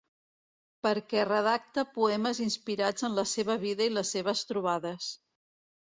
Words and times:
Perquè 0.87 1.25
redacta 1.27 1.83
poemes 1.99 2.41
inspirats 2.47 3.07
en 3.11 3.19
la 3.21 3.29
seva 3.35 3.59
vida 3.67 3.89
i 3.89 3.93
les 3.99 4.15
seves 4.19 4.43
trobades. 4.53 5.13